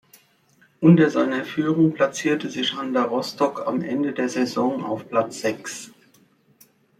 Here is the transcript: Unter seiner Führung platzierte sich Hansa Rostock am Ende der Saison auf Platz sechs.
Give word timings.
Unter 0.79 1.11
seiner 1.11 1.45
Führung 1.45 1.93
platzierte 1.93 2.49
sich 2.49 2.73
Hansa 2.75 3.03
Rostock 3.03 3.67
am 3.67 3.83
Ende 3.83 4.13
der 4.13 4.29
Saison 4.29 4.83
auf 4.83 5.07
Platz 5.07 5.41
sechs. 5.41 5.91